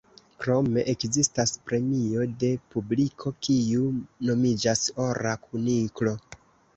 [0.43, 3.83] Krome ekzistas premio de publiko, kiu
[4.31, 6.15] nomiĝas Ora Kuniklo.